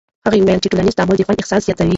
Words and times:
هغه 0.25 0.37
وویل 0.39 0.59
چې 0.63 0.71
ټولنیز 0.71 0.95
تعامل 0.97 1.15
د 1.17 1.21
خوند 1.25 1.41
احساس 1.41 1.61
زیاتوي. 1.67 1.89